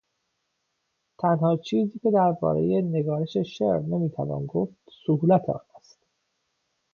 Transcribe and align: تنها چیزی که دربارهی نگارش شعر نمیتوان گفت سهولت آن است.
تنها 1.19 1.57
چیزی 1.57 1.99
که 1.99 2.11
دربارهی 2.11 2.81
نگارش 2.81 3.37
شعر 3.37 3.79
نمیتوان 3.79 4.45
گفت 4.45 4.75
سهولت 5.07 5.49
آن 5.49 5.61
است. 5.75 5.99